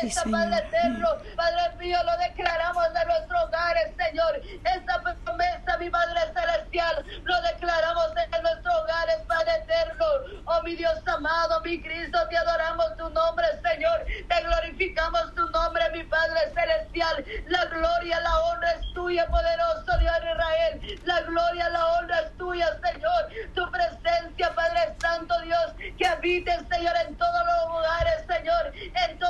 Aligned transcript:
promesa, 0.00 0.24
Padre 0.30 0.58
eterno. 0.58 1.08
Padre 1.36 1.76
mío, 1.78 1.98
lo 2.04 2.16
declaramos 2.18 2.84
de 2.92 3.04
nuestros 3.06 3.42
hogares, 3.44 3.92
Señor. 3.96 4.40
Esa 4.64 5.00
promesa, 5.24 5.78
mi 5.78 5.90
Padre 5.90 6.20
celestial, 6.34 7.04
lo 7.24 7.42
declaramos 7.42 8.10
en 8.16 8.42
nuestros 8.42 8.74
hogares, 8.74 9.16
Padre 9.26 9.54
eterno. 9.56 10.06
Oh, 10.46 10.62
mi 10.62 10.74
Dios 10.76 10.96
amado, 11.06 11.60
mi 11.62 11.80
Cristo, 11.82 12.18
te 12.28 12.36
adoramos 12.36 12.96
tu 12.96 13.08
nombre, 13.10 13.46
Señor. 13.62 14.04
Te 14.28 14.42
glorificamos 14.42 15.34
tu 15.34 15.48
nombre, 15.50 15.90
mi 15.90 16.04
Padre 16.04 16.52
celestial. 16.54 17.24
La 17.48 17.64
gloria, 17.66 18.20
la 18.20 18.40
honra 18.40 18.70
es 18.72 18.94
tuya, 18.94 19.26
poderoso 19.26 19.98
Dios 19.98 20.20
de 20.20 20.30
Israel. 20.32 21.00
La 21.04 21.20
gloria, 21.22 21.68
la 21.70 21.86
honra 21.86 22.20
es 22.20 22.36
tuya, 22.36 22.68
Señor. 22.82 23.28
Tu 23.54 23.70
presencia, 23.70 24.54
Padre 24.54 24.94
Santo 25.00 25.40
Dios, 25.42 25.72
que 25.98 26.06
habite, 26.06 26.52
Señor, 26.70 26.94
en 27.06 27.16
todos 27.16 27.46
los 27.46 27.76
lugares, 27.76 28.24
Señor. 28.26 28.72
En 28.74 29.18
todos 29.18 29.29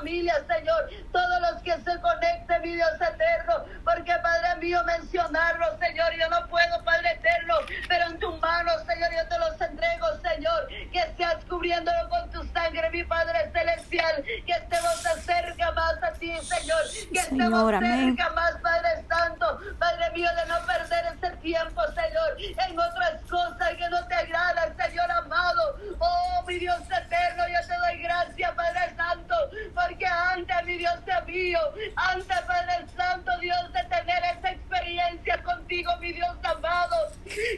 familias, 0.00 0.42
Señor. 0.48 0.90
Todos 1.12 1.40
los 1.40 1.62
que 1.62 1.72
se 1.72 2.00
conecten, 2.00 2.62
mi 2.62 2.74
Dios 2.74 2.94
eterno. 2.94 3.64
Porque, 3.84 4.12
Padre 4.22 4.56
mío, 4.56 4.82
mencionarlo, 4.84 5.78
Señor. 5.78 6.12
Yo 6.18 6.28
no 6.28 6.46
puedo, 6.48 6.82
Padre 6.84 7.12
eterno. 7.12 7.54
Pero 7.88 8.06
en 8.06 8.18
tus 8.18 8.38
manos, 8.40 8.82
Señor, 8.86 9.10
yo 9.12 9.28
te 9.28 9.38
los 9.38 9.60
entrego, 9.60 10.06
Señor. 10.22 10.68
Que 10.92 11.02
seas 11.16 11.44
cubriéndolo 11.48 12.08
con 12.08 12.30
tu 12.30 12.42
sangre, 12.52 12.88
mi 12.90 13.04
Padre 13.04 13.50
celestial. 13.52 14.22
Que 14.24 14.52
estemos 14.52 14.94
cerca 15.24 15.72
más 15.72 16.02
a 16.02 16.12
ti, 16.12 16.34
Señor. 16.38 16.82
Que 17.12 17.18
estemos 17.18 17.70
cerca 17.78 18.30
más, 18.30 18.52
Padre 18.62 19.04
Santo. 19.08 19.60
Padre 19.78 20.10
mío, 20.12 20.30
de 20.34 20.46
no 20.46 20.66
perder 20.66 21.04
ese 21.14 21.36
tiempo, 21.36 21.82
Señor. 21.88 22.36
En 22.66 22.78
otras 22.78 23.20
cosas 23.28 23.70
que 23.76 23.88
no 23.90 24.06
te 24.06 24.14
agradan, 24.14 24.76
Señor 24.76 25.10
amado. 25.10 25.78
Oh, 25.98 26.42
mi 26.46 26.58
Dios 26.58 26.80
eterno, 26.80 27.44
yo 27.48 27.66
te 27.66 27.76
doy 27.76 28.02
gracias, 28.02 28.52
Padre 28.52 28.94
Santo. 28.96 29.34
Porque 29.74 30.06
antes, 30.06 30.64
mi 30.64 30.78
Dios 30.78 31.00
mío, 31.26 31.60
antes, 31.96 32.40
Padre 32.42 32.86
Santo, 32.96 33.30
Dios, 33.40 33.72
de 33.72 33.82
tener 33.84 34.22
esa 34.36 34.50
experiencia 34.50 35.42
contigo, 35.42 35.96
mi 36.00 36.12
Dios 36.12 36.36
amado. 36.42 36.96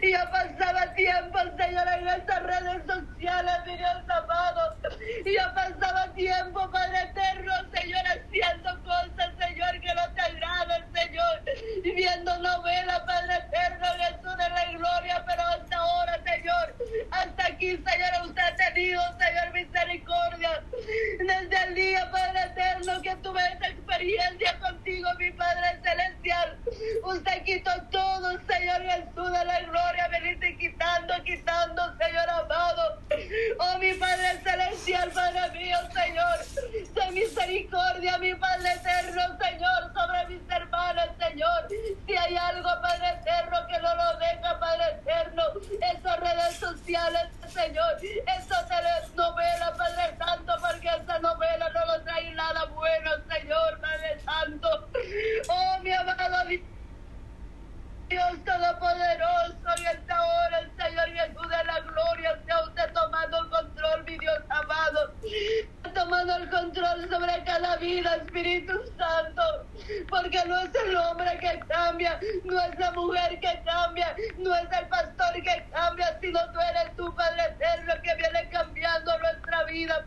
Y 0.02 0.12
yo 0.12 0.18
pasaba 0.30 0.92
tiempo, 0.94 1.38
Señor, 1.56 1.88
en 1.88 2.08
estas 2.08 2.42
redes 2.42 2.82
sociales, 2.86 3.54
mi 3.66 3.76
Dios 3.76 4.02
amado. 4.08 4.76
Y 5.24 5.34
yo 5.34 5.54
pasaba 5.54 6.06
tiempo, 6.14 6.70
Padre 6.70 7.02
eterno, 7.02 7.52
Señor, 7.74 8.02
haciendo 8.06 8.82
cosas, 8.82 9.32
Señor, 9.38 9.80
que 9.80 9.94
no 9.94 10.08
te 10.14 10.20
agradan, 10.20 10.92
Señor. 10.92 11.42
Y 11.84 11.90
viendo 11.92 12.38
novelas, 12.38 13.00
Padre 13.00 13.34
eterno, 13.36 13.86
Jesús 13.98 14.36
de 14.36 14.48
la 14.48 14.64
gloria, 14.72 15.24
pero 15.26 15.42
hasta 15.42 15.76
ahora, 15.76 16.18
Señor, 16.24 16.74
hasta 17.10 17.46
aquí, 17.46 17.76
Señor, 17.76 18.12
tenido, 18.92 19.02
Señor, 19.18 19.52
misericordia. 19.52 20.62
Desde 21.18 21.64
el 21.64 21.74
día, 21.74 22.10
Padre 22.10 22.42
eterno, 22.42 23.00
que 23.02 23.16
tuve 23.16 23.40
esa 23.40 23.68
experiencia 23.68 24.58
contigo, 24.58 25.08
mi 25.18 25.30
Padre 25.32 25.80
celestial. 25.82 26.58
Usted 27.04 27.44
quitó 27.44 27.70
todo, 27.90 28.30
Señor 28.46 28.82
Jesús 28.82 29.32
de 29.32 29.44
la 29.44 29.60
gloria, 29.60 30.08
veniste 30.08 30.56
quitando, 30.58 31.14
quitando, 31.24 31.82
Señor 31.96 32.28
amado. 32.28 33.02
Oh, 33.58 33.78
mi 33.78 33.94
Padre 33.94 34.40
celestial, 34.42 35.10
Padre 35.10 35.58
mío, 35.58 35.78
Señor. 35.92 36.92
Ten 36.94 37.14
misericordia, 37.14 38.18
mi 38.18 38.34
Padre 38.34 38.72
eterno, 38.72 39.22
Señor, 39.38 39.92
sobre 39.94 40.26
mis 40.28 40.50
hermanas, 40.50 41.08
Señor. 41.18 41.68
Si 42.06 42.16
hay 42.16 42.36
algo, 42.36 42.68
Padre 42.80 43.08
eterno, 43.20 43.66
que 43.68 43.78
no 43.78 43.94
lo 43.94 44.18
deja, 44.18 44.58
Padre 44.58 44.84
eterno, 45.00 45.42
esas 45.80 46.20
redes 46.20 46.56
sociales, 46.56 47.28
Señor, 47.48 47.96
esas 48.02 48.41
vida, 79.72 80.04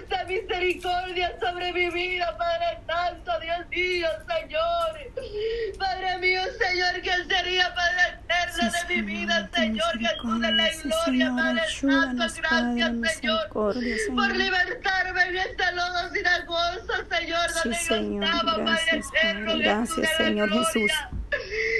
tú 0.00 0.06
tuviste 0.08 0.24
misericordia 0.26 1.32
sobre 1.40 1.72
mi 1.72 1.90
vida, 1.90 2.36
Padre 2.36 2.78
Santo, 2.86 3.32
Dios 3.40 3.68
mío, 3.70 4.08
Señor. 4.26 5.78
Padre 5.78 6.18
mío, 6.18 6.40
Señor, 6.58 7.02
que 7.02 7.34
sería 7.34 7.74
Padre 7.74 8.18
eterno 8.24 8.72
de 8.72 8.94
mi 8.94 9.02
vida, 9.02 9.48
Señor, 9.54 9.98
Jesús 9.98 10.40
de 10.40 10.52
la 10.52 10.70
gloria, 10.70 11.32
Padre 11.36 11.68
Santo, 11.68 12.24
gracias, 12.36 13.14
Señor, 13.14 13.48
por 13.48 14.36
libertarme 14.36 15.22
en 15.22 15.36
este 15.36 15.72
lodo 15.72 16.10
sinagoso, 16.12 16.92
Señor, 17.10 17.54
donde 17.54 17.78
yo 17.86 17.96
estaba, 17.96 18.64
Padre 18.64 18.98
eterno, 18.98 19.58
gracias, 19.58 20.16
Señor 20.16 20.50
Jesús. 20.50 20.92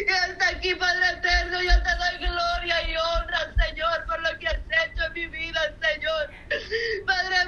Y 0.07 0.11
hasta 0.11 0.49
aquí, 0.49 0.75
Padre 0.75 1.11
eterno, 1.19 1.63
yo 1.63 1.83
te 1.83 1.91
doy 1.97 2.29
gloria 2.29 2.91
y 2.91 2.97
honra, 2.97 3.53
Señor, 3.67 4.05
por 4.07 4.21
lo 4.23 4.39
que 4.39 4.49
has 4.49 4.57
hecho 4.57 5.05
en 5.07 5.13
mi 5.13 5.27
vida, 5.27 5.61
Señor. 5.81 6.31
Padre 7.07 7.44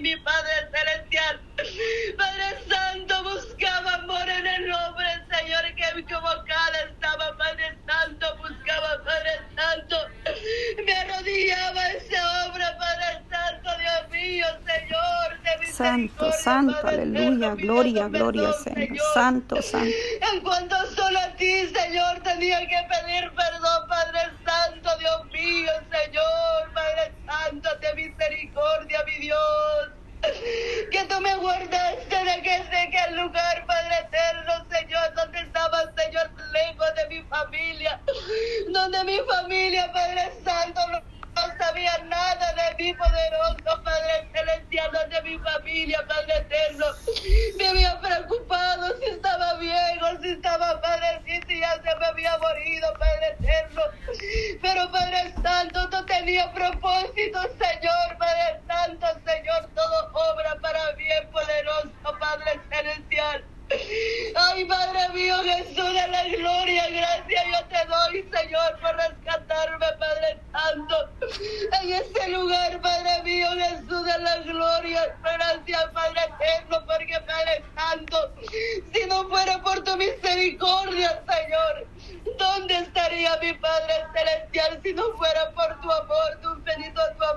mi 0.00 0.16
Padre 0.16 0.68
celestial. 0.72 1.40
Padre 2.16 2.58
Santo, 2.68 3.22
buscaba 3.22 3.94
amor 3.94 4.28
en 4.28 4.46
el 4.46 4.72
hombre, 4.72 5.06
Señor, 5.30 5.74
que 5.74 6.00
equivocada 6.00 6.80
estaba, 6.90 7.36
Padre 7.36 7.78
Santo, 7.86 8.26
buscaba, 8.38 9.02
Padre 9.04 9.40
Santo. 9.56 9.96
Me 10.84 10.92
arrodillaba 10.92 11.88
esa 11.88 12.48
obra, 12.48 12.76
Padre 12.78 13.22
Santo, 13.30 13.70
Dios 13.78 14.10
mío, 14.10 14.46
Señor, 14.66 15.60
de 15.60 15.66
Santo, 15.72 16.32
santo, 16.32 16.86
aleluya, 16.86 17.54
gloria, 17.54 18.08
gloria, 18.08 18.52
Señor. 18.52 18.98
Santo, 19.14 19.62
santo. 19.62 19.94
En 20.32 20.40
cuanto 20.40 20.76
solo 20.94 21.18
a 21.18 21.28
ti, 21.36 21.66
Señor, 21.68 22.20
tenía 22.22 22.60
que 22.60 22.86
pedir 22.88 23.30
perdón, 23.32 23.55
Tenías 56.26 56.48
propósito, 56.48 57.38
Señor, 57.56 58.18
Padre 58.18 58.60
Santo, 58.66 59.06
Señor, 59.24 59.70
todo 59.76 60.10
obra 60.12 60.58
para 60.60 60.90
bien, 60.96 61.30
poderoso 61.30 62.18
Padre 62.18 62.60
Celestial 62.68 63.05
mío, 65.16 65.34
Jesús 65.44 65.94
de 65.94 66.08
la 66.08 66.24
gloria, 66.24 66.88
gracias 66.90 67.44
yo 67.50 67.66
te 67.68 67.86
doy, 67.86 68.30
Señor, 68.30 68.78
por 68.82 68.94
rescatarme, 68.96 69.86
Padre 69.98 70.40
Santo, 70.52 71.08
en 71.80 71.92
este 71.92 72.28
lugar, 72.28 72.80
Padre 72.82 73.22
mío, 73.22 73.48
Jesús 73.52 74.04
de 74.04 74.18
la 74.18 74.36
gloria, 74.40 75.16
gracias, 75.22 75.84
Padre 75.94 76.20
eterno, 76.20 76.84
porque, 76.86 77.18
Padre 77.26 77.64
Santo, 77.74 78.34
si 78.92 79.06
no 79.06 79.26
fuera 79.30 79.58
por 79.62 79.82
tu 79.84 79.96
misericordia, 79.96 81.22
Señor, 81.26 81.86
¿dónde 82.38 82.74
estaría 82.76 83.38
mi 83.38 83.54
Padre 83.54 83.94
celestial 84.14 84.80
si 84.82 84.92
no 84.92 85.16
fuera 85.16 85.50
por 85.52 85.80
tu 85.80 85.90
amor, 85.90 86.38
tu 86.42 86.54
infinito 86.56 87.00
tu 87.16 87.24
amor? 87.24 87.35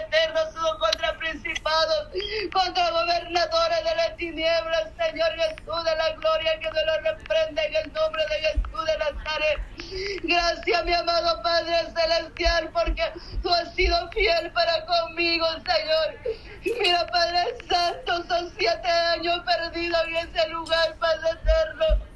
Eterno, 0.00 0.40
contra 0.78 1.16
principados, 1.18 2.08
contra 2.52 2.90
gobernadores 2.90 3.84
de 3.84 3.96
las 3.96 4.16
tinieblas, 4.16 4.90
Señor 4.96 5.30
Jesús 5.32 5.84
de 5.84 5.96
la 5.96 6.10
gloria, 6.10 6.58
que 6.58 6.68
se 6.70 6.86
lo 6.86 7.00
reprende 7.00 7.66
en 7.66 7.76
el 7.76 7.92
nombre 7.92 8.22
de 8.28 8.36
Jesús 8.48 8.84
de 8.86 8.98
Nazaret. 8.98 9.60
Gracias, 10.22 10.84
mi 10.84 10.94
amado 10.94 11.42
Padre 11.42 11.76
Celestial, 11.94 12.70
porque 12.72 13.12
tú 13.42 13.50
has 13.54 13.74
sido 13.74 14.10
fiel 14.10 14.50
para 14.52 14.84
conmigo, 14.86 15.46
Señor. 15.52 16.80
Mira, 16.80 17.06
Padre 17.06 17.56
Santo, 17.68 18.24
son 18.28 18.52
siete 18.58 18.88
años 18.88 19.40
perdidos 19.44 20.06
en 20.08 20.16
ese 20.16 20.48
lugar, 20.48 20.94
Padre 20.98 21.30
Eterno. 21.30 22.10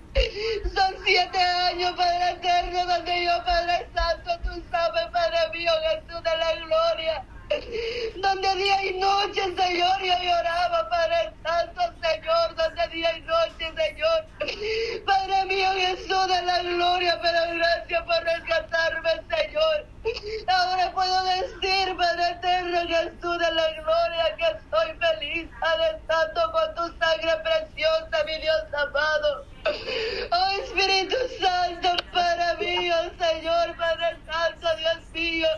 Son 0.74 0.94
siete 1.04 1.38
años, 1.38 1.92
Padre 1.96 2.30
Eterno, 2.30 2.86
donde 2.86 3.24
yo, 3.24 3.44
Padre 3.44 3.88
Santo, 3.94 4.30
tú 4.44 4.62
sabes, 4.70 5.06
Padre 5.12 5.38
mío, 5.52 5.72
Jesús 5.90 6.22
de 6.22 6.36
la 6.36 6.52
gloria. 6.66 7.24
Donde 8.22 8.56
día 8.56 8.84
y 8.84 8.98
noche, 8.98 9.42
Señor, 9.42 10.00
yo 10.02 10.14
lloraba, 10.22 10.88
Padre 10.90 11.34
Santo, 11.44 11.82
Señor, 12.02 12.56
donde 12.56 12.88
día 12.88 13.16
y 13.18 13.22
noche, 13.22 13.72
Señor. 13.76 15.04
Padre 15.06 15.44
mío, 15.46 15.70
Jesús 15.74 16.28
de 16.28 16.42
la 16.42 16.58
gloria, 16.62 17.18
pero 17.22 17.40
gracias 17.56 18.02
por 18.02 18.24
rescatarme, 18.24 19.10
Señor. 19.36 19.88
Ahora 20.48 20.92
puedo 20.94 21.24
decir, 21.24 21.96
Padre 21.96 22.30
eterno, 22.30 22.80
Jesús 22.88 23.38
de 23.38 23.52
la 23.52 23.70
gloria, 23.72 24.36
que 24.38 24.46
soy 24.70 24.98
feliz, 24.98 25.50
Padre 25.60 26.00
Santo, 26.08 26.52
con 26.52 26.74
tu 26.74 26.98
sangre 26.98 27.36
preciosa, 27.44 28.24
mi 28.26 28.40
Dios 28.40 28.64
amado. 28.74 29.48
Oh 30.32 30.62
Espíritu 30.62 31.16
Santo, 31.40 32.03
para 32.74 32.80
mí, 32.80 32.90
oh 32.90 33.24
Señor, 33.24 33.76
Padre 33.76 34.18
Santo, 34.26 34.68
Dios 34.78 35.10
mío, 35.12 35.48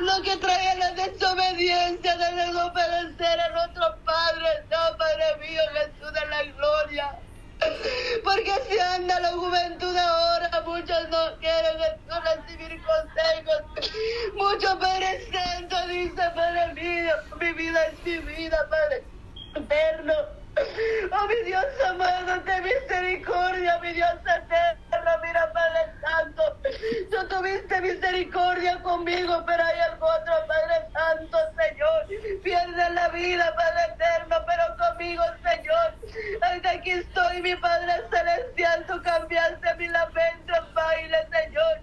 lo 0.00 0.22
que 0.22 0.36
trae 0.36 0.76
la 0.78 0.92
desobediencia 0.92 2.16
de 2.16 2.34
desobedecer 2.46 3.40
a 3.40 3.48
nuestro 3.50 3.89
aquí 36.90 37.00
estoy, 37.00 37.42
mi 37.42 37.54
Padre 37.56 37.92
celestial. 38.10 38.84
Tú 38.86 39.02
cambiaste 39.02 39.74
mi 39.76 39.88
lamento 39.88 40.52
en 40.54 40.74
baile, 40.74 41.18
Señor. 41.30 41.80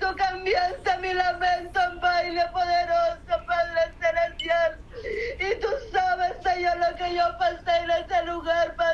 Tú 0.00 0.16
cambiaste 0.16 0.98
mi 0.98 1.14
lamento 1.14 1.80
en 1.80 2.00
baile 2.00 2.44
poderoso, 2.52 3.46
Padre 3.46 3.80
Celestial. 4.00 4.78
Y 5.40 5.60
tú 5.60 5.68
sabes, 5.92 6.32
Señor, 6.42 6.76
lo 6.78 6.96
que 6.96 7.14
yo 7.14 7.38
pasé 7.38 7.76
en 7.82 7.90
ese 7.90 8.24
lugar, 8.24 8.74
Padre 8.76 8.85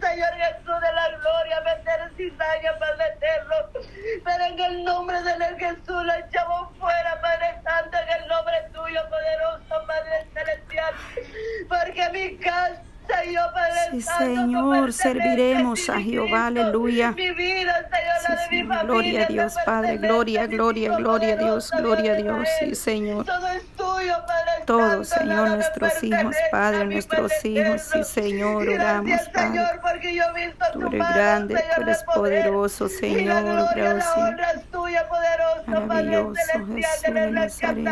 Señor 0.00 0.30
Jesús 0.34 0.80
de 0.80 0.92
la 0.92 1.08
gloria, 1.18 1.60
meter 1.64 2.10
cizaña, 2.16 2.78
Padre 2.78 3.04
eterno. 3.16 3.54
Pero 4.24 4.44
en 4.44 4.60
el 4.60 4.84
nombre 4.84 5.22
del 5.22 5.42
Jesús 5.58 6.04
lo 6.04 6.14
echamos 6.14 6.68
fuera, 6.78 7.20
Padre 7.20 7.54
Santo, 7.64 7.96
en 7.98 8.22
el 8.22 8.28
nombre 8.28 8.54
tuyo, 8.72 9.00
poderoso, 9.08 9.86
Padre 9.86 10.26
celestial. 10.34 10.94
Porque 11.68 12.10
mi 12.12 12.36
casa 12.38 12.82
Señor, 13.08 13.52
Padre 13.52 13.72
Sí, 13.90 14.00
Santo, 14.00 14.24
Señor, 14.24 14.92
serviremos 14.92 15.88
a 15.90 16.00
Jehová, 16.00 16.46
aleluya. 16.46 17.10
Mi 17.12 17.30
vida, 17.32 17.74
Señor, 17.90 18.12
Sí, 18.20 18.28
la 18.28 18.34
de 18.36 18.36
mi 18.36 18.46
Señor, 18.62 18.68
familia. 18.68 18.82
gloria 18.84 19.22
a 19.22 19.26
Dios, 19.26 19.54
Padre, 19.66 19.96
gloria, 19.98 20.46
gloria, 20.46 20.96
gloria 20.96 21.34
a 21.34 21.36
Dios, 21.36 21.70
gloria 21.72 22.12
a 22.12 22.14
Dios, 22.14 22.48
sí. 22.60 22.74
Señor. 22.76 23.24
Todo 23.26 23.48
es 24.02 24.12
tuyo, 24.16 24.26
Padre 24.26 24.52
Todo, 24.66 25.04
Santo, 25.04 25.04
Señor, 25.04 25.48
nuestros 25.50 26.02
hijos, 26.02 26.36
Padre, 26.50 26.84
nuestros 26.86 27.44
hijos, 27.44 27.82
sí. 27.82 28.04
Señor, 28.04 28.68
oramos, 28.68 29.20
Padre. 29.32 29.60
Tú 30.72 30.86
eres 30.88 31.08
grande, 31.14 31.64
tú 31.74 31.82
eres 31.82 32.02
poder. 32.04 32.42
poderoso, 32.42 32.88
Señor, 32.88 33.68
gracias. 33.74 34.16
Maravilloso, 35.66 36.36
Jesús 36.74 37.02
de 37.14 37.30
Nazaret. 37.30 37.86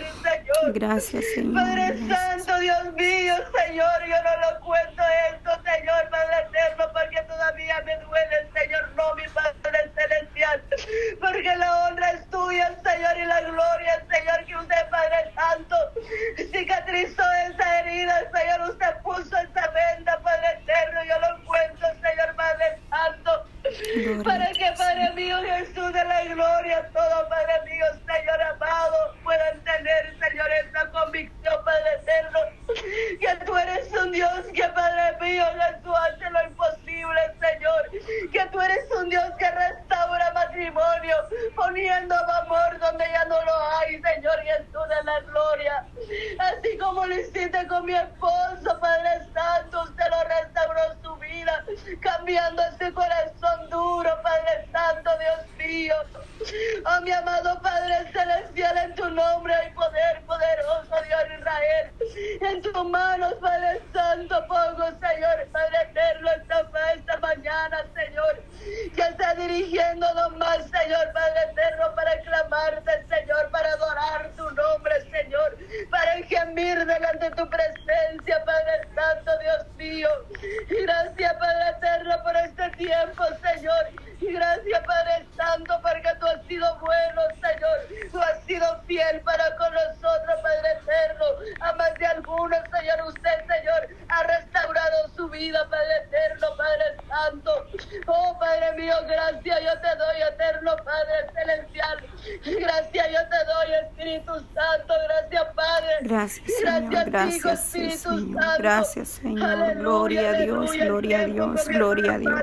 este. 0.00 0.78
Gracias, 0.78 1.24
Señor. 1.34 1.54
Padre. 1.54 1.98
Santo, 2.08 2.58
Dios 2.58 2.92
mío, 2.94 3.34
Señor, 3.56 4.06
yo 4.06 4.16
no 4.22 4.36
lo 4.40 4.60
cuento 4.60 5.02
esto, 5.32 5.50
Señor, 5.64 6.08
Padre 6.10 6.36
eterno, 6.48 6.84
porque 6.92 7.22
todavía 7.22 7.80
me 7.84 7.96
duele, 7.98 8.48
Señor, 8.54 8.90
no, 8.96 9.14
mi 9.14 9.24
Padre 9.28 9.90
celestial, 9.94 10.62
porque 11.20 11.56
la 11.56 11.86
honra 11.86 12.10
es 12.12 12.30
tuya, 12.30 12.74
Señor, 12.84 13.16
y 13.18 13.24
la 13.24 13.40
gloria, 13.40 14.04
Señor, 14.10 14.44
que 14.44 14.56
usted, 14.56 14.88
Padre 14.90 15.32
Santo, 15.34 15.76
cicatrizó 16.52 17.22
esa 17.48 17.80
herida, 17.80 18.20
Señor, 18.32 18.70
usted 18.70 18.96
puso 19.02 19.36
esa 19.36 19.68
venda, 19.68 20.18
Padre 20.22 20.60
eterno, 20.62 21.04
yo 21.04 21.18
lo 21.20 21.44
cuento, 21.44 21.86
Señor, 22.02 22.34
Padre 22.36 22.78
Santo, 22.90 23.46
Gloria 23.62 24.22
para 24.24 24.44
a 24.44 24.52
que, 24.52 24.58
Dios, 24.58 24.78
Padre 24.78 25.10
mío, 25.14 25.38
Jesús 25.42 25.92
de 25.92 26.04
la 26.04 26.24
gloria, 26.24 26.88
todo, 26.92 27.28
Padre 27.28 27.70
mío, 27.70 27.86
Señor 28.06 28.42
amado, 28.42 29.14
puedan 29.22 29.60
tener, 29.62 30.14
Señor, 30.20 30.48
esa 30.66 30.90
convicción, 30.90 31.64
Padre 31.64 31.94
eterno, 32.02 32.38
que 33.20 33.44
tú 33.44 33.56
eres 33.56 33.92
un 33.92 34.12
Dios 34.12 34.44
que, 34.52 34.68
Padre 34.68 35.16
mío, 35.20 35.44
Jesús 35.46 35.94
hace 35.96 36.30
lo 36.30 36.42
imposible, 36.42 37.20
Señor, 37.40 38.30
que 38.32 38.46
tú 38.50 38.60
eres 38.60 38.90
un 38.98 39.08
Dios 39.08 39.30
que 39.38 39.50
restaura 39.50 40.30
poniendo 41.54 42.14
amor 42.14 42.78
donde 42.78 43.04
ya 43.04 43.24
no 43.24 43.42
lo 43.42 43.52
hay, 43.78 44.00
Señor 44.02 44.38
Jesús 44.42 44.88
de 44.88 45.04
la 45.04 45.20
gloria, 45.20 45.86
así 46.38 46.78
como 46.78 47.06
lo 47.06 47.14
hiciste 47.14 47.66
con 47.68 47.86
mi 47.86 47.94
esposo, 47.94 48.78
Padre 48.80 49.10
Santo, 49.32 49.82
usted 49.82 50.04
lo 50.10 50.22
restauró 50.24 50.80
su 51.02 51.16
vida, 51.16 51.64
cambiando 52.00 52.62
ese 52.62 52.92
corazón 52.92 53.68
duro, 53.70 54.10
Padre 54.22 54.68
Santo, 54.72 55.10
Dios 55.18 55.56
mío. 55.56 55.94
Oh, 56.86 57.00
mi 57.02 57.12
amado 57.12 57.60
Padre 57.62 58.10
Celestial, 58.12 58.76
en 58.78 58.94
tu 58.94 59.08
nombre 59.10 59.54
hay 59.54 59.72
poder 59.74 60.24
poderoso, 60.26 61.02
Dios 61.06 61.38
Israel. 61.38 61.92
En 62.40 62.62
tus 62.62 62.84
manos, 62.84 63.34
Padre 63.40 63.51
yo 103.12 103.18
te 103.28 103.36
doy, 103.44 103.74
Espíritu 103.84 104.32
Santo. 104.54 104.94
Gracias, 105.08 105.54
Padre. 105.54 105.88
Gracias, 106.02 106.52
Señor. 106.58 107.10
Gracias, 107.10 107.36
Hijo, 107.36 107.48
Espíritu 107.50 107.98
Señor. 107.98 108.42
Santo. 108.42 108.62
Gracias, 108.62 109.08
Señor. 109.08 109.74
gloria 109.76 110.30
a 110.30 110.32
Dios, 110.32 110.72
gloria 110.72 111.20
a 111.20 111.24
Dios, 111.26 111.68
gloria 111.68 112.14
a 112.14 112.18
Dios. 112.18 112.42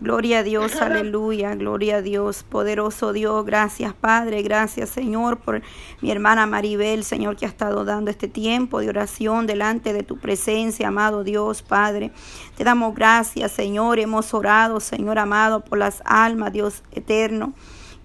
Gloria 0.00 0.38
a 0.38 0.42
Dios, 0.44 0.80
aleluya, 0.80 1.56
gloria 1.56 1.96
a 1.96 2.02
Dios, 2.02 2.44
poderoso 2.44 3.12
Dios, 3.12 3.44
gracias 3.44 3.94
Padre, 3.94 4.42
gracias 4.42 4.90
Señor 4.90 5.40
por 5.40 5.60
mi 6.00 6.12
hermana 6.12 6.46
Maribel, 6.46 7.02
Señor, 7.02 7.34
que 7.34 7.46
ha 7.46 7.48
estado 7.48 7.84
dando 7.84 8.08
este 8.08 8.28
tiempo 8.28 8.78
de 8.78 8.90
oración 8.90 9.48
delante 9.48 9.92
de 9.92 10.04
tu 10.04 10.16
presencia, 10.16 10.86
amado 10.86 11.24
Dios, 11.24 11.62
Padre. 11.62 12.12
Te 12.56 12.62
damos 12.62 12.94
gracias, 12.94 13.50
Señor, 13.50 13.98
hemos 13.98 14.32
orado, 14.34 14.78
Señor 14.78 15.18
amado, 15.18 15.64
por 15.64 15.78
las 15.78 16.00
almas, 16.04 16.52
Dios 16.52 16.84
eterno 16.92 17.54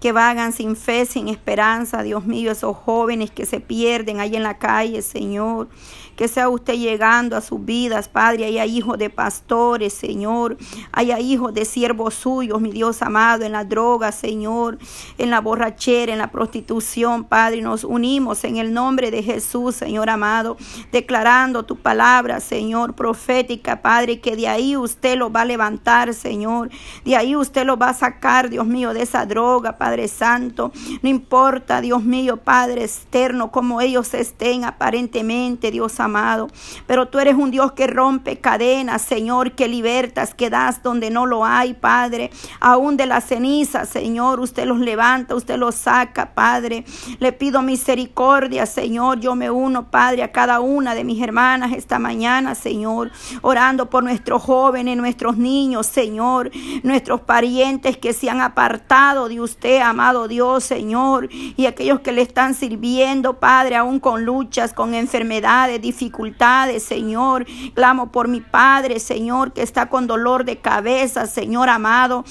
que 0.03 0.11
vagan 0.11 0.51
sin 0.51 0.75
fe, 0.75 1.05
sin 1.05 1.29
esperanza, 1.29 2.03
Dios 2.03 2.25
mío, 2.25 2.51
esos 2.51 2.75
jóvenes 2.75 3.31
que 3.31 3.45
se 3.45 3.61
pierden 3.61 4.19
ahí 4.19 4.35
en 4.35 4.43
la 4.43 4.57
calle, 4.57 5.01
Señor 5.01 5.69
que 6.15 6.27
sea 6.27 6.49
usted 6.49 6.75
llegando 6.75 7.35
a 7.35 7.41
sus 7.41 7.63
vidas, 7.63 8.07
Padre. 8.07 8.45
Haya 8.45 8.65
hijos 8.65 8.97
de 8.97 9.09
pastores, 9.09 9.93
Señor. 9.93 10.57
Haya 10.91 11.19
hijos 11.19 11.53
de 11.53 11.65
siervos 11.65 12.13
suyos, 12.13 12.61
mi 12.61 12.71
Dios 12.71 13.01
amado, 13.01 13.45
en 13.45 13.53
la 13.53 13.65
droga, 13.65 14.11
Señor, 14.11 14.77
en 15.17 15.29
la 15.29 15.41
borrachera, 15.41 16.13
en 16.13 16.19
la 16.19 16.31
prostitución, 16.31 17.23
Padre. 17.23 17.61
Nos 17.61 17.83
unimos 17.83 18.43
en 18.43 18.57
el 18.57 18.73
nombre 18.73 19.11
de 19.11 19.23
Jesús, 19.23 19.75
Señor 19.75 20.09
amado, 20.09 20.57
declarando 20.91 21.63
tu 21.63 21.77
palabra, 21.77 22.39
Señor, 22.39 22.93
profética, 22.93 23.81
Padre, 23.81 24.19
que 24.19 24.35
de 24.35 24.47
ahí 24.47 24.77
usted 24.77 25.17
lo 25.17 25.31
va 25.31 25.41
a 25.41 25.45
levantar, 25.45 26.13
Señor. 26.13 26.69
De 27.05 27.15
ahí 27.15 27.35
usted 27.35 27.65
lo 27.65 27.77
va 27.77 27.89
a 27.89 27.93
sacar, 27.93 28.49
Dios 28.49 28.67
mío, 28.67 28.93
de 28.93 29.01
esa 29.01 29.25
droga, 29.25 29.77
Padre 29.77 29.92
Santo. 30.07 30.71
No 31.01 31.09
importa, 31.09 31.81
Dios 31.81 32.03
mío, 32.03 32.37
Padre 32.37 32.83
externo, 32.83 33.51
como 33.51 33.81
ellos 33.81 34.13
estén 34.13 34.65
aparentemente, 34.65 35.71
Dios 35.71 35.99
amado. 35.99 36.49
Pero 36.87 37.07
tú 37.07 37.19
eres 37.19 37.35
un 37.35 37.51
Dios 37.51 37.73
que 37.73 37.87
rompe 37.87 38.39
cadenas, 38.39 39.01
Señor, 39.01 39.53
que 39.53 39.67
libertas, 39.67 40.33
que 40.33 40.49
das 40.49 40.83
donde 40.83 41.09
no 41.09 41.25
lo 41.25 41.45
hay, 41.45 41.73
Padre. 41.73 42.31
Aún 42.59 42.97
de 42.97 43.05
las 43.05 43.25
cenizas, 43.25 43.89
Señor, 43.89 44.39
usted 44.39 44.65
los 44.65 44.79
levanta, 44.79 45.35
usted 45.35 45.57
los 45.57 45.75
saca, 45.75 46.33
Padre. 46.33 46.85
Le 47.19 47.31
pido 47.31 47.61
misericordia, 47.61 48.65
Señor. 48.65 49.19
Yo 49.19 49.35
me 49.35 49.49
uno, 49.49 49.89
Padre, 49.89 50.23
a 50.23 50.31
cada 50.31 50.59
una 50.59 50.95
de 50.95 51.03
mis 51.03 51.21
hermanas 51.21 51.73
esta 51.73 51.99
mañana, 51.99 52.55
Señor, 52.55 53.11
orando 53.41 53.89
por 53.89 54.03
nuestros 54.03 54.41
jóvenes, 54.41 54.97
nuestros 54.97 55.37
niños, 55.37 55.87
Señor, 55.87 56.51
nuestros 56.83 57.21
parientes 57.21 57.97
que 57.97 58.13
se 58.13 58.29
han 58.29 58.41
apartado 58.41 59.29
de 59.29 59.41
usted, 59.41 59.72
amado 59.81 60.27
Dios, 60.27 60.63
Señor, 60.63 61.29
y 61.31 61.65
aquellos 61.65 62.01
que 62.01 62.11
le 62.11 62.21
están 62.21 62.53
sirviendo, 62.53 63.39
Padre, 63.39 63.75
aún 63.75 63.99
con 63.99 64.25
luchas, 64.25 64.73
con 64.73 64.93
enfermedades, 64.93 65.81
dificultades, 65.81 66.83
Señor. 66.83 67.45
Clamo 67.73 68.11
por 68.11 68.27
mi 68.27 68.41
Padre, 68.41 68.99
Señor, 68.99 69.53
que 69.53 69.61
está 69.61 69.89
con 69.89 70.07
dolor 70.07 70.45
de 70.45 70.57
cabeza, 70.57 71.25
Señor 71.27 71.69
amado. 71.69 72.23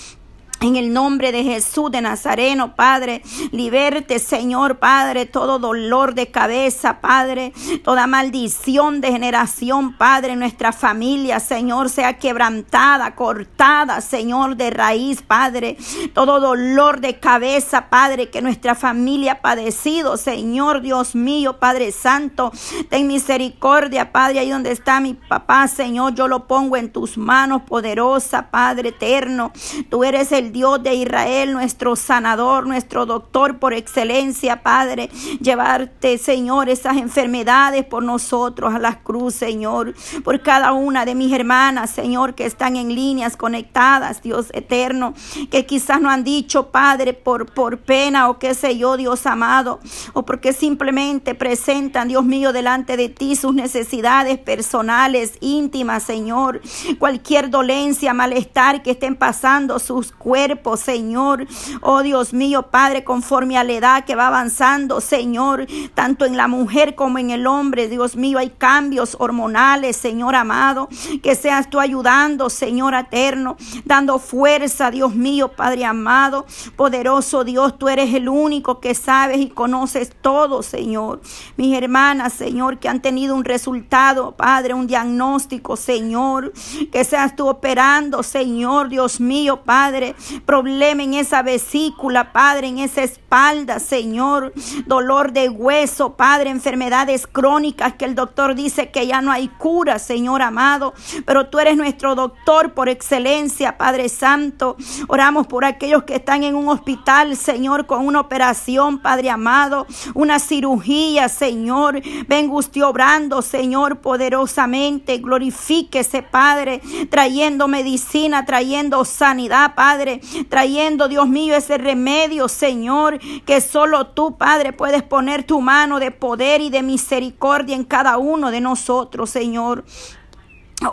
En 0.63 0.77
el 0.77 0.93
nombre 0.93 1.33
de 1.33 1.43
Jesús 1.43 1.91
de 1.91 2.01
Nazareno, 2.01 2.77
Padre, 2.77 3.23
liberte, 3.51 4.21
Señor, 4.21 4.79
Padre, 4.79 5.27
todo 5.27 5.59
dolor 5.59 6.15
de 6.15 6.31
cabeza, 6.31 7.01
Padre, 7.01 7.53
toda 7.83 8.07
maldición 8.07 9.01
de 9.01 9.11
generación, 9.11 9.97
Padre, 9.99 10.37
nuestra 10.37 10.71
familia, 10.71 11.41
Señor, 11.41 11.91
sea 11.91 12.17
quebrantada, 12.21 13.17
cortada, 13.17 14.01
Señor, 14.01 14.55
de 14.57 14.71
raíz, 14.71 15.21
Padre, 15.23 15.77
todo 16.15 16.39
dolor 16.39 17.01
de 17.01 17.19
cabeza, 17.19 17.91
Padre, 17.91 18.31
que 18.31 18.41
nuestra 18.41 18.77
familia 18.77 19.33
ha 19.33 19.41
padecido, 19.41 20.17
Señor, 20.17 20.81
Dios 20.81 21.17
mío, 21.17 21.59
Padre 21.59 21.91
Santo, 21.91 22.53
ten 22.89 23.09
misericordia, 23.09 24.13
Padre, 24.13 24.39
ahí 24.39 24.51
donde 24.51 24.71
está 24.71 25.01
mi 25.01 25.15
papá, 25.15 25.67
Señor, 25.67 26.15
yo 26.15 26.29
lo 26.29 26.47
pongo 26.47 26.77
en 26.77 26.93
tus 26.93 27.19
manos, 27.19 27.63
poderosa, 27.63 28.53
Padre 28.53 28.91
eterno, 28.91 29.51
tú 29.91 30.05
eres 30.05 30.31
el 30.31 30.52
Dios 30.53 30.83
de 30.83 30.95
Israel, 30.95 31.55
nuestro 31.55 31.97
sanador, 31.97 32.67
nuestro 32.67 33.07
doctor 33.07 33.59
por 33.59 33.73
excelencia, 33.73 34.63
Padre. 34.63 35.09
Llevarte, 35.41 36.19
Señor, 36.19 36.69
esas 36.69 36.99
enfermedades 36.99 37.87
por 37.87 38.03
nosotros 38.03 38.75
a 38.75 38.79
la 38.79 39.01
cruz, 39.01 39.35
Señor. 39.35 39.95
Por 40.23 40.43
cada 40.43 40.73
una 40.73 41.07
de 41.07 41.15
mis 41.15 41.33
hermanas, 41.33 41.91
Señor, 41.91 42.35
que 42.35 42.45
están 42.45 42.77
en 42.77 42.95
líneas 42.95 43.37
conectadas, 43.39 44.21
Dios 44.21 44.49
eterno. 44.53 45.15
Que 45.51 45.65
quizás 45.65 46.03
no 46.03 46.11
han 46.11 46.23
dicho, 46.23 46.71
Padre, 46.71 47.15
por, 47.15 47.47
por 47.47 47.79
pena 47.79 48.29
o 48.29 48.39
qué 48.39 48.53
sé 48.53 48.77
yo, 48.77 48.99
Dios 48.99 49.25
amado. 49.25 49.81
O 50.13 50.27
porque 50.27 50.53
simplemente 50.53 51.35
presentan, 51.35 52.09
Dios 52.09 52.27
mío, 52.27 52.53
delante 52.53 52.99
de 52.99 53.09
ti 53.09 53.37
sus 53.37 53.55
necesidades 53.55 54.39
personales, 54.39 55.39
íntimas, 55.41 56.03
Señor. 56.03 56.61
Cualquier 56.99 57.49
dolencia, 57.49 58.13
malestar 58.13 58.83
que 58.83 58.91
estén 58.91 59.17
pasando 59.17 59.79
sus 59.79 60.13
cuerpos 60.13 60.42
Señor. 60.77 61.47
Oh 61.81 62.03
Dios 62.03 62.33
mío, 62.33 62.65
Padre, 62.71 63.05
conforme 63.05 63.57
a 63.57 63.65
la 63.65 63.73
edad 63.73 64.05
que 64.05 64.15
va 64.15 64.27
avanzando, 64.27 65.01
Señor, 65.01 65.67
tanto 65.95 66.25
en 66.25 66.37
la 66.37 66.49
mujer 66.49 66.95
como 66.95 67.19
en 67.19 67.31
el 67.31 67.47
hombre, 67.47 67.89
Dios 67.89 68.17
mío, 68.17 68.39
hay 68.39 68.51
cambios 68.51 69.17
hormonales, 69.21 69.97
Señor 69.97 70.35
amado, 70.35 70.89
que 71.23 71.35
seas 71.35 71.71
tú 71.71 71.79
ayudando, 71.79 72.51
Señor 72.51 72.95
eterno, 72.95 73.57
dando 73.85 74.19
fuerza, 74.19 74.91
Dios 74.91 75.15
mío, 75.15 75.49
Padre 75.49 75.85
amado, 75.85 76.47
poderoso 76.77 77.45
Dios, 77.45 77.79
tú 77.79 77.89
eres 77.89 78.13
el 78.15 78.29
único 78.29 78.81
que 78.81 78.95
sabes 78.95 79.39
y 79.39 79.49
conoces 79.49 80.13
todo, 80.21 80.63
Señor. 80.63 81.21
Mis 81.57 81.77
hermanas, 81.77 82.33
Señor, 82.33 82.79
que 82.79 82.89
han 82.89 83.01
tenido 83.01 83.35
un 83.35 83.45
resultado, 83.45 84.33
Padre, 84.33 84.75
un 84.75 84.87
diagnóstico, 84.87 85.77
Señor, 85.77 86.53
que 86.91 87.05
seas 87.05 87.37
tú 87.37 87.49
operando, 87.49 88.23
Señor, 88.23 88.89
Dios 88.89 89.21
mío, 89.21 89.63
Padre, 89.65 90.15
problema 90.41 91.03
en 91.03 91.15
esa 91.15 91.43
vesícula, 91.43 92.33
Padre, 92.33 92.69
en 92.69 92.79
esa 92.79 93.03
espalda, 93.03 93.79
Señor, 93.79 94.53
dolor 94.87 95.33
de 95.33 95.49
hueso, 95.49 96.17
Padre, 96.17 96.51
enfermedades 96.51 97.27
crónicas 97.27 97.95
que 97.95 98.05
el 98.05 98.15
doctor 98.15 98.55
dice 98.55 98.91
que 98.91 99.07
ya 99.07 99.21
no 99.21 99.33
hay 99.33 99.49
cura, 99.49 99.99
Señor 99.99 100.43
amado, 100.43 100.95
pero 101.25 101.49
tú 101.49 101.59
eres 101.59 101.77
nuestro 101.77 102.15
doctor 102.15 102.73
por 102.73 102.89
excelencia, 102.89 103.79
Padre 103.79 104.09
Santo. 104.09 104.77
Oramos 105.09 105.47
por 105.47 105.65
aquellos 105.65 106.05
que 106.05 106.17
están 106.17 106.43
en 106.43 106.55
un 106.55 106.69
hospital, 106.69 107.37
Señor, 107.37 107.87
con 107.87 108.07
una 108.07 108.21
operación, 108.21 108.99
Padre 108.99 109.31
amado, 109.31 109.87
una 110.15 110.39
cirugía, 110.39 111.29
Señor. 111.29 112.01
Venga 112.29 112.55
usted 112.55 112.83
obrando, 112.83 113.43
Señor, 113.43 113.99
poderosamente. 114.01 115.19
Glorifíquese, 115.19 116.23
Padre, 116.23 116.81
trayendo 117.11 117.69
medicina, 117.69 118.45
trayendo 118.45 119.05
sanidad, 119.05 119.75
Padre 119.75 120.12
trayendo, 120.49 121.09
Dios 121.09 121.29
mío, 121.29 121.55
ese 121.55 121.79
remedio, 121.79 122.49
Señor, 122.49 123.19
que 123.45 123.61
solo 123.61 124.09
tú, 124.09 124.37
Padre, 124.37 124.73
puedes 124.73 125.03
poner 125.03 125.45
tu 125.45 125.61
mano 125.61 126.01
de 126.01 126.11
poder 126.11 126.61
y 126.61 126.71
de 126.71 126.83
misericordia 126.83 127.77
en 127.77 127.85
cada 127.85 128.19
uno 128.19 128.51
de 128.51 128.61
nosotros, 128.61 129.31
Señor. 129.31 129.85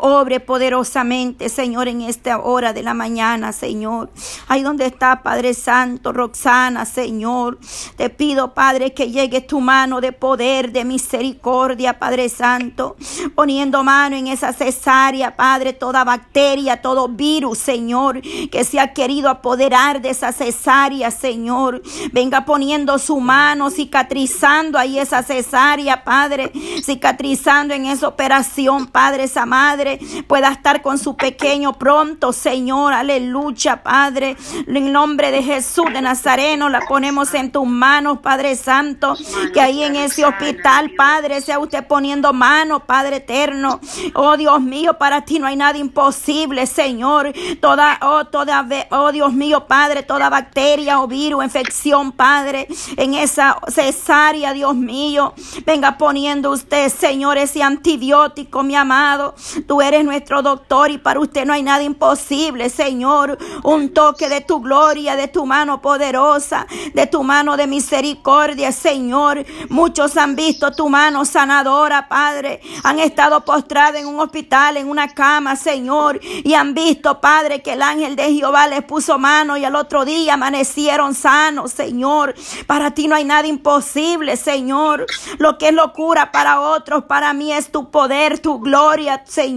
Obre 0.01 0.39
poderosamente, 0.39 1.49
Señor, 1.49 1.87
en 1.87 2.01
esta 2.01 2.39
hora 2.39 2.73
de 2.73 2.83
la 2.83 2.93
mañana, 2.93 3.51
Señor. 3.51 4.11
Ahí 4.47 4.61
donde 4.61 4.85
está, 4.85 5.23
Padre 5.23 5.53
Santo, 5.53 6.13
Roxana, 6.13 6.85
Señor. 6.85 7.59
Te 7.95 8.09
pido, 8.09 8.53
Padre, 8.53 8.93
que 8.93 9.09
llegue 9.09 9.41
tu 9.41 9.59
mano 9.61 10.01
de 10.01 10.11
poder, 10.11 10.71
de 10.71 10.85
misericordia, 10.85 11.97
Padre 11.97 12.29
Santo. 12.29 12.95
Poniendo 13.35 13.83
mano 13.83 14.15
en 14.15 14.27
esa 14.27 14.53
cesárea, 14.53 15.35
Padre, 15.35 15.73
toda 15.73 16.03
bacteria, 16.03 16.81
todo 16.81 17.07
virus, 17.07 17.57
Señor, 17.57 18.21
que 18.21 18.63
se 18.63 18.79
ha 18.79 18.93
querido 18.93 19.29
apoderar 19.29 20.01
de 20.01 20.11
esa 20.11 20.31
cesárea, 20.31 21.09
Señor. 21.11 21.81
Venga 22.11 22.45
poniendo 22.45 22.99
su 22.99 23.19
mano, 23.19 23.71
cicatrizando 23.71 24.77
ahí 24.77 24.99
esa 24.99 25.23
cesárea, 25.23 26.03
Padre. 26.03 26.51
Cicatrizando 26.83 27.73
en 27.73 27.85
esa 27.85 28.07
operación, 28.07 28.87
Padre, 28.87 29.23
esa 29.23 29.45
madre 29.45 29.78
Pueda 30.27 30.51
estar 30.51 30.81
con 30.81 30.97
su 30.97 31.15
pequeño 31.15 31.73
pronto, 31.73 32.33
Señor. 32.33 32.93
Aleluya, 32.93 33.83
Padre. 33.83 34.35
En 34.67 34.91
nombre 34.91 35.31
de 35.31 35.43
Jesús 35.43 35.85
de 35.93 36.01
Nazareno, 36.01 36.69
la 36.69 36.81
ponemos 36.81 37.33
en 37.33 37.51
tus 37.51 37.67
manos, 37.67 38.19
Padre 38.19 38.55
Santo. 38.55 39.15
Que 39.53 39.61
ahí 39.61 39.83
en 39.83 39.95
ese 39.95 40.25
hospital, 40.25 40.91
Padre, 40.97 41.41
sea 41.41 41.59
usted 41.59 41.85
poniendo 41.87 42.33
mano, 42.33 42.85
Padre 42.85 43.17
eterno. 43.17 43.79
Oh 44.13 44.37
Dios 44.37 44.61
mío, 44.61 44.97
para 44.97 45.25
ti 45.25 45.39
no 45.39 45.47
hay 45.47 45.55
nada 45.55 45.77
imposible, 45.77 46.65
Señor. 46.65 47.33
Toda, 47.61 47.99
oh, 48.01 48.25
toda, 48.25 48.67
oh 48.91 49.11
Dios 49.11 49.33
mío, 49.33 49.67
Padre, 49.67 50.03
toda 50.03 50.29
bacteria 50.29 51.01
o 51.01 51.07
virus, 51.07 51.43
infección, 51.43 52.11
Padre, 52.11 52.67
en 52.97 53.13
esa 53.13 53.57
cesárea, 53.67 54.53
Dios 54.53 54.75
mío. 54.75 55.33
Venga 55.65 55.97
poniendo 55.97 56.51
usted, 56.51 56.89
Señor, 56.89 57.37
ese 57.37 57.63
antibiótico, 57.63 58.63
mi 58.63 58.75
amado. 58.75 59.35
Tú 59.67 59.81
eres 59.81 60.03
nuestro 60.03 60.41
doctor 60.41 60.91
y 60.91 60.97
para 60.97 61.19
usted 61.19 61.45
no 61.45 61.53
hay 61.53 61.63
nada 61.63 61.83
imposible, 61.83 62.69
Señor. 62.69 63.37
Un 63.63 63.93
toque 63.93 64.29
de 64.29 64.41
tu 64.41 64.61
gloria, 64.61 65.15
de 65.15 65.27
tu 65.27 65.45
mano 65.45 65.81
poderosa, 65.81 66.67
de 66.93 67.07
tu 67.07 67.23
mano 67.23 67.57
de 67.57 67.67
misericordia, 67.67 68.71
Señor. 68.71 69.45
Muchos 69.69 70.17
han 70.17 70.35
visto 70.35 70.71
tu 70.71 70.89
mano 70.89 71.25
sanadora, 71.25 72.07
Padre. 72.07 72.61
Han 72.83 72.99
estado 72.99 73.43
postrados 73.45 73.99
en 73.99 74.07
un 74.07 74.19
hospital, 74.19 74.77
en 74.77 74.89
una 74.89 75.07
cama, 75.13 75.55
Señor, 75.55 76.19
y 76.21 76.53
han 76.53 76.73
visto, 76.73 77.19
Padre, 77.19 77.61
que 77.61 77.73
el 77.73 77.81
ángel 77.81 78.15
de 78.15 78.33
Jehová 78.33 78.67
les 78.67 78.83
puso 78.83 79.17
mano 79.17 79.57
y 79.57 79.65
al 79.65 79.75
otro 79.75 80.05
día 80.05 80.35
amanecieron 80.35 81.13
sanos, 81.13 81.71
Señor. 81.71 82.35
Para 82.67 82.91
ti 82.91 83.07
no 83.07 83.15
hay 83.15 83.25
nada 83.25 83.47
imposible, 83.47 84.37
Señor. 84.37 85.05
Lo 85.37 85.57
que 85.57 85.69
es 85.69 85.73
locura 85.73 86.31
para 86.31 86.61
otros, 86.61 87.05
para 87.05 87.33
mí 87.33 87.53
es 87.53 87.71
tu 87.71 87.89
poder, 87.89 88.39
tu 88.39 88.59
gloria, 88.59 89.23
Señor. 89.25 89.48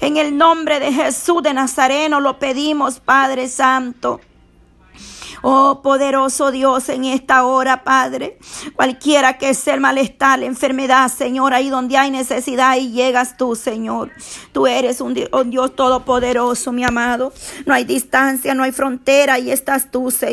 En 0.00 0.16
el 0.16 0.36
nombre 0.36 0.80
de 0.80 0.92
Jesús 0.92 1.42
de 1.42 1.52
Nazareno 1.52 2.20
lo 2.20 2.38
pedimos, 2.38 3.00
Padre 3.00 3.48
Santo. 3.48 4.20
Oh 5.42 5.80
poderoso 5.82 6.50
Dios, 6.50 6.90
en 6.90 7.04
esta 7.04 7.46
hora, 7.46 7.82
Padre, 7.82 8.38
cualquiera 8.74 9.38
que 9.38 9.54
sea 9.54 9.74
el 9.74 9.80
malestar, 9.80 10.38
la 10.38 10.44
enfermedad, 10.44 11.10
Señor, 11.10 11.54
ahí 11.54 11.70
donde 11.70 11.96
hay 11.96 12.10
necesidad, 12.10 12.76
y 12.76 12.90
llegas 12.90 13.38
tú, 13.38 13.56
Señor. 13.56 14.10
Tú 14.52 14.66
eres 14.66 15.00
un 15.00 15.14
Dios, 15.14 15.30
un 15.32 15.50
Dios 15.50 15.74
todopoderoso, 15.74 16.72
mi 16.72 16.84
amado. 16.84 17.32
No 17.64 17.72
hay 17.72 17.84
distancia, 17.84 18.54
no 18.54 18.64
hay 18.64 18.72
frontera, 18.72 19.38
y 19.38 19.50
estás 19.50 19.90
tú, 19.90 20.10
Señor. 20.10 20.30